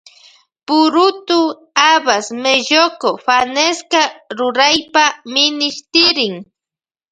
[0.69, 1.35] Purutu
[1.81, 4.03] habas melloco fanesca
[4.41, 6.45] ruraypa minishtirin.